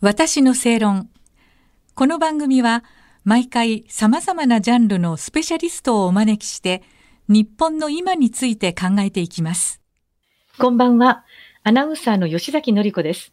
[0.00, 1.10] 私の正論。
[1.96, 2.84] この番組は
[3.24, 6.84] 毎回様々なジャンルのスペシャリストをお招きして
[7.26, 9.80] 日本の今について考えていきます。
[10.56, 11.24] こんばんは。
[11.64, 13.32] アナウンサーの吉崎のり子です。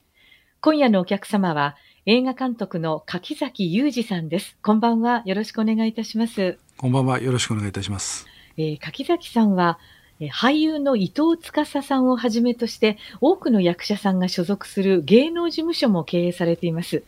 [0.60, 1.76] 今夜のお客様は
[2.08, 4.58] 映画監督の柿崎裕二さんです。
[4.64, 5.22] こんばんは。
[5.26, 6.58] よろしくお願いいたします。
[6.78, 7.22] こんばんは。
[7.22, 8.26] よろしくお願いいたします。
[8.58, 9.86] えー柿崎さんは、えー
[10.32, 17.04] 俳優の伊藤司さんをはじめとして多くの役者さんが所属する芸能事務所も経営されています。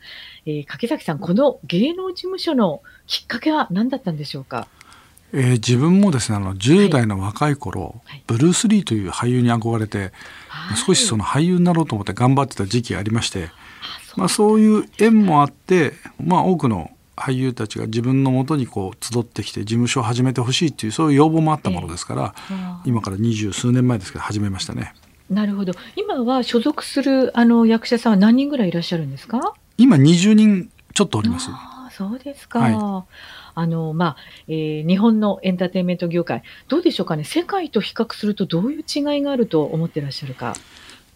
[0.46, 4.68] えー柿崎さん、この芸能事務所のきっかけは何だったんでしょうか？
[5.32, 8.24] えー自分もですね、あの10代の若い頃、はい。
[8.28, 10.12] ブルース・リーという俳優に憧れて、
[10.86, 13.50] 少しその俳優になろうと思って頑張ってた時期がありまして、
[14.18, 22.36] まあ、そういう縁もあって、まあ、多くの俳優たちが自分のもとにこう集ってきて事務所を始めてほしいっていうそういう要望もあったものですから、
[22.86, 24.94] 今から二十数年前ですけど始めましたね。
[25.30, 25.74] なるほど。
[25.96, 29.54] 今は所属するあの役者さんは何人ぐらいいらっしゃるんですか？
[29.78, 31.50] 今20人ちょっとおります。
[31.52, 32.60] ああ、そうですか。
[32.60, 33.06] は
[33.56, 40.54] あの、まあ、えー日本のエンターテインメント業界、どうでしょうかね、世界と比較するとどういう違いがあると思ってらっしゃるか。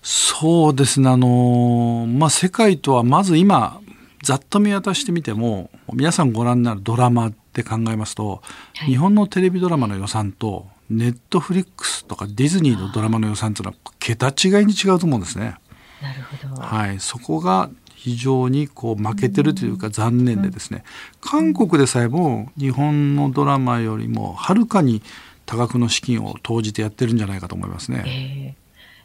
[0.03, 3.79] そうですねあのまあ世界とはまず今
[4.23, 8.41] ざっと見渡してみても皆さんご覧になるドラマって考えますと、
[8.75, 15.55] はい日本のテレビドラマの予算とネットフリックスとかディズニーのドラマの予算というのは桁違いに違うと思うんですね。
[16.01, 16.61] なるほど。
[16.61, 20.83] はい、そこが非常にこう負けてるというか残念でですね、
[21.21, 25.03] 韓国でさえも日本のドラマよりもはるかに
[25.45, 28.03] 多額の資金を投じてやってるんじゃないかと思いますね。
[28.05, 28.61] えー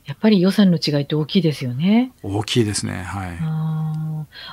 [0.07, 2.13] やっぱり予算の違いって大きいですよね。
[2.23, 3.03] 大きいですね。
[3.03, 3.37] はい。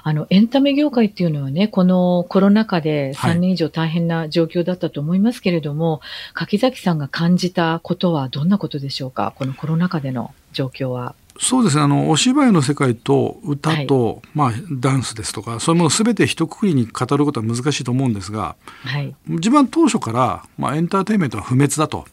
[0.03, 6.01] あの、エンタメ業界っていうのはね、このコロナ禍ではい3年以上大変な状況だったと思いますけれども、
[6.33, 9.33] 柿崎さんが感じたことはどんなことでしょうか？
[9.35, 11.15] このコロナ禍での状況は。
[11.39, 19.15] そうですねあのお芝居の世界と歌と、まあ、ダンスですとかそういうもの全て一括りに語ることは難しいと思うんですがはい。
[19.27, 22.05] 自分は当初から、まあ、エンターテインメントは不滅だと、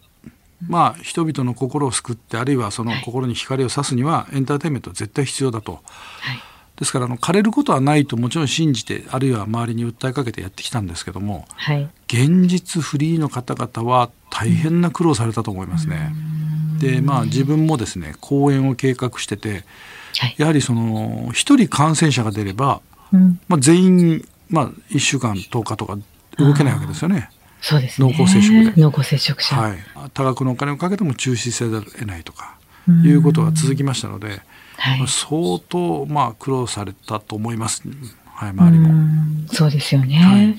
[0.66, 5.72] まあ、人々の心を救ってあるいはそのはい心に光を差すにはエンターテインメントは絶対必要だと。
[5.72, 6.41] はい。
[6.80, 11.88] ですからあの枯れることはないともちろん信じてあるいは周りに訴えかけてやってきたんですけどもはい。
[12.06, 16.12] 現実フリーの方々は大変な苦労されたと思いますね。
[16.80, 19.64] でまあ自分もですね公演を計画してて
[20.18, 20.34] はい。
[20.38, 22.80] やはりその一人感染者が出れば、
[23.12, 25.98] うんまあ、全員、まあ、1週間10日とか
[26.38, 27.30] 動けないわけですよね。
[27.60, 28.12] そうですね。
[28.16, 29.56] 濃厚接触で濃厚接触者。
[29.56, 29.78] はい、
[30.14, 32.56] 多額のお金をかけても中止せざるを得ないとか
[32.88, 34.41] うんいうことが続きましたので、
[34.80, 35.08] はいまあ。
[35.08, 37.82] 相当まあ苦労されたと思います、
[38.24, 38.88] はい、周りも。
[38.88, 40.16] うんそうですよね。
[40.16, 40.56] はい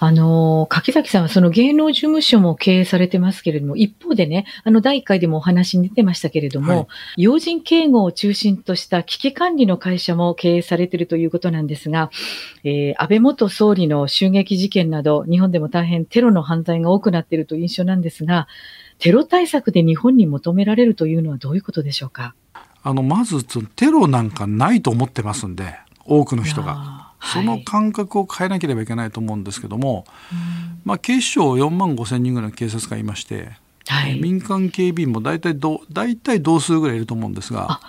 [0.00, 6.86] あの、柿崎さんはその芸能事務所も経営されてますけれども、一方でね、あの、第1回でもお話に出てましたけれども、はい
[7.16, 12.10] 要人警護を中心とした危機管理の会社も経営されているということなんですが、
[12.62, 18.46] えー安倍元総理の襲撃事件など、日本でも大変テロの犯罪が多くなっているという印象なんですが、
[19.00, 22.34] テロ対策で日本に求められるというのはどういうことでしょうか？
[22.88, 23.44] あのまず
[23.76, 27.06] テロなんかないと思ってますんで多くの人が。
[27.20, 30.04] そのはい感覚を変えなければいけないと思うんですけども、
[30.84, 33.50] まあ、警視庁4万5千人ぐらいの警察官いまして、
[33.88, 34.20] はい。
[34.20, 37.80] 民間警備員も大体ど大体同数ぐらいいると思うんですが、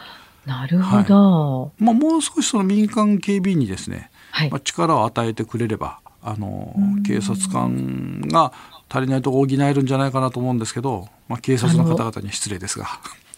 [0.48, 1.72] なるほど。
[1.78, 4.60] まあ、もう少しその民間警備員にですね、はいまあ、。
[4.60, 6.74] 力を与えてくれればあの
[7.06, 8.52] 警察官が
[8.90, 12.88] 足りないとこ補えるんじゃないかなと思うんですけど、まあ、警察の方々に失礼ですが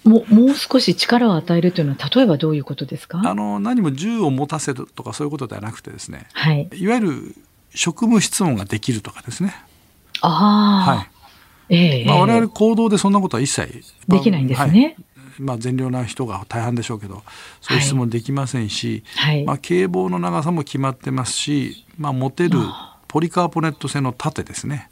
[0.04, 3.22] もう、もう少し力を与えるというのは、例えばどういうことですか？
[3.24, 6.28] あの何も銃を持たせるとかそういうことではなくてですね。
[6.34, 6.70] はい。
[6.74, 7.36] いわゆる
[7.74, 9.56] 職務質問ができるとかですね、
[10.22, 10.92] ああ。
[10.96, 11.08] はい。
[11.74, 14.72] ええまあ、我々行動でそんなことは一切できないんですはい。
[14.72, 14.98] ね。
[15.40, 17.24] まあ、善良な人が大半でしょうけど
[17.62, 19.46] そういう質問できませんし、はい。
[19.46, 24.90] まあ、警棒の長さも決まってますし、まあ、持てるあポリカーボネット製の盾ですね。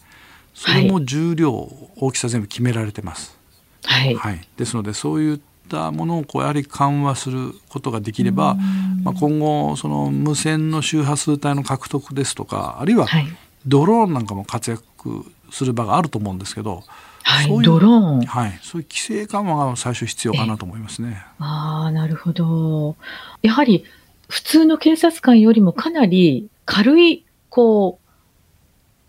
[0.54, 1.52] それも重量、
[1.98, 3.38] 大きさ全部決められてます、
[3.84, 4.16] はい。
[4.16, 8.56] はい、ですのでそういったものをこうやはり緩和することができれば、
[9.04, 13.28] まあ、今後その無線の周波数帯の獲得ですとかあるいははい。
[13.66, 16.84] ドローンなんかも活躍する場があると思うんですけど、
[17.24, 17.48] はい。
[17.48, 18.26] そういうドローン。
[18.26, 21.24] はい、そういう規制緩和が最初必要かなと思いますね。
[21.40, 22.96] ああ、なるほど。
[23.42, 23.86] やはり、
[24.28, 28.00] 普通の警察官よりもかなり軽い、こ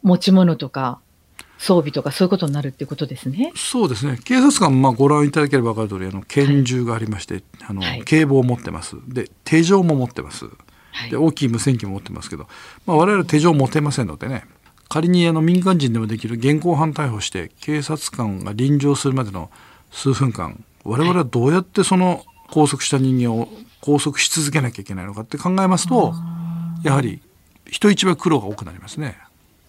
[0.03, 1.01] う、持ち物とか、
[1.61, 3.53] 装備とかそういうことになるっていうことですね。
[3.55, 11.19] そうですね警察官、まあ、ご覧いただければ分かる通りあの拳銃がありまして、あのはい警棒を持ってますで手錠も持ってますはいで。
[11.19, 12.49] 大きい無線機も持ってますけど、
[12.87, 14.45] まあ、我々手錠持てませんのでね
[14.89, 19.51] 仮にあの民間人でもできる現行犯逮捕して警察官が臨場するまでの
[19.91, 23.49] 数分間我々はどうやってその拘束した人間を
[23.83, 26.15] 拘束し続けなきゃいけないのかって考えますと
[26.83, 27.21] やはり
[27.67, 29.19] 人一倍苦労が多くなりますね。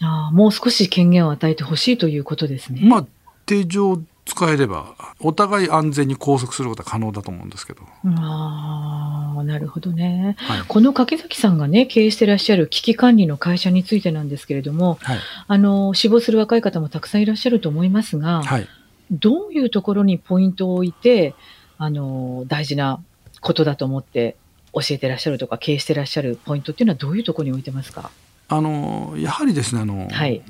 [0.01, 2.81] あもう少し権限を与えてほしいということですね。
[2.83, 3.06] まあ
[3.45, 7.81] 定常使えればお互い安全に拘束することは可能だと思うんですけど。
[8.06, 18.68] ああなるほどね、はい、この柿崎さんがね経営してらっしゃる危機管理の会社についてなんですけれども、はい、あの死亡する若い方もたくさんいらっしゃると思いますが、はい、
[19.09, 21.33] どういうところにポイントを置いて
[21.77, 23.01] あの大事な
[23.42, 24.36] ことだと思って
[24.74, 28.12] 教えてらっしゃるとか経営してらっしゃるポイントっていうのはどういうところに置いてますか？
[28.51, 30.42] あのやはりですねあの、はい、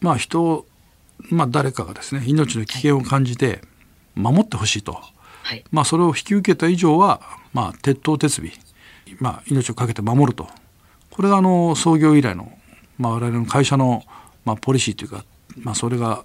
[0.00, 0.66] まあ人
[1.30, 3.62] まあ、誰かがですね命の危険を感じて
[4.14, 5.00] 守ってほしいと、
[5.42, 7.20] はい、まあ、それを引き受けた以上は、
[7.52, 8.46] まあ、鉄頭鉄尾、
[9.20, 10.48] まあ、命を懸けて守ると。
[11.10, 12.52] これがあの創業以来の、
[12.98, 14.02] まあ、我々の会社の、
[14.44, 15.24] まあ、ポリシーというか、
[15.56, 16.24] まあ、それが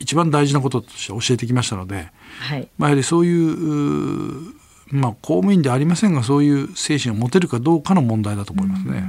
[0.00, 2.10] 一番大事なこととして教えてきましたので、
[2.40, 4.60] はい、まあ、やはりそういう
[4.92, 9.04] まあ、公務員でありませんがそういう精神を持てるかどうかの問題だと思いますね。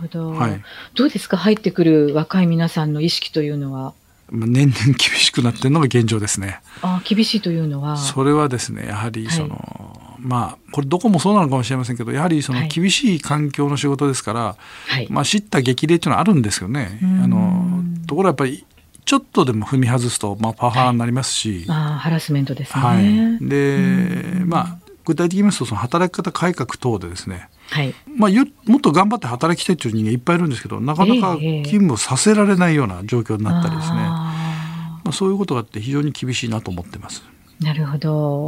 [0.00, 0.62] ほど、はい、
[0.94, 1.36] どうですか？
[1.36, 3.92] 入ってくる若い皆さんの意識というのは？
[4.32, 6.60] 年々厳しくなっているのが現状ですね。
[6.82, 7.96] あ厳しいというのは？
[7.96, 14.56] それはですねやはりその、はい、まあこれどこもそうなのかもしれませんけどやはりその厳しい環境の仕事ですから、
[14.86, 17.00] はい、まあ叱咤激励というのはあるんですよね。
[17.02, 18.64] あのところがやっぱり
[19.04, 22.80] ちょっとでも踏み外すと、まあ、パワハラになりますし、はい、あハラスメントですね。
[22.80, 24.78] はい、でまあ
[25.10, 28.30] 具体的に言いますとその働き方改革等でですねはい、まあ、
[28.70, 37.22] もっと頑張って働きたいという人間いっぱいいるんですけどなかなか勤務させられないような状況になったりですね、えー、まあ、そういうことがあって非常に厳しいなと思ってます。
[37.60, 38.46] なるほど。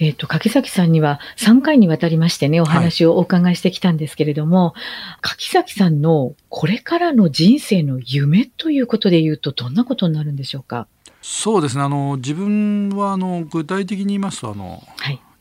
[0.00, 10.88] えっ、ー、と、柿崎さんには3回にわたりましてね、お話をお伺いしてきたんですけれども、はい、柿崎さんのこれからの人生の夢ということで言うと、どんなことになるんでしょうか？
[11.22, 11.82] そうですね。
[11.82, 14.82] あの、自分は、あの、具体的に言いますと、あの、はい、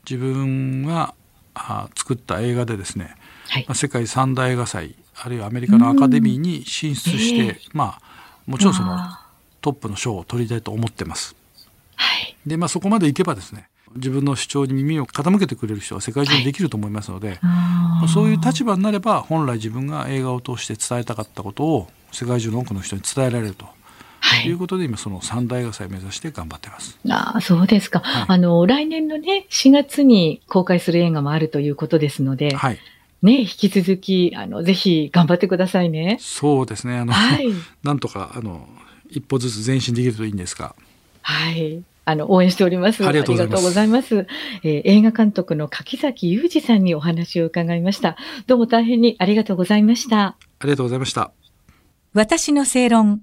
[0.10, 1.14] 自分が
[1.56, 3.16] あ作った映画でですね、
[3.50, 8.02] はい、まあ、世界三大映画祭あるいはアメリカのアカデミーに進出して、えー、まあ
[8.46, 8.98] もちろんその
[9.62, 11.36] トップの賞を取りたいと思ってます。
[11.96, 23.68] はい、でまあそこまでいけばですね自分の主張に耳を傾けてくれる人は世界中にできると思いますので、はい、そういう立場になれば本来自分が映画を通して伝えたかったことを世界中の多くの人に伝えられると
[24.34, 26.98] はい、いうことで今その三大映画祭目指して頑張ってます。
[27.10, 28.00] ああ、そうですか。
[28.00, 32.80] はい、あの、来年のね、4月に公開する映画もあるということですので、はい。
[33.22, 36.18] ね、引き続き、あの、ぜひ頑張ってくださいね。
[36.20, 36.98] そうですね。
[36.98, 37.48] あの、はい、
[37.84, 38.68] なんとか、あの、
[39.10, 40.76] 一歩ずつ前進できるといいんですが。
[41.22, 41.84] はい。
[42.06, 43.06] あの、応援しております。
[43.08, 44.28] ありがとうございます。
[44.64, 48.18] えー、映画監督の柿崎裕二さんにお話を伺いました。
[48.46, 50.20] どうも大変にありがとうございました。
[50.20, 51.32] ありがとうございました。
[52.14, 53.22] 私の正論。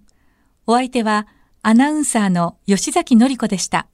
[0.71, 1.27] お相手は
[1.63, 3.89] アナウンサーの吉崎のり子でした。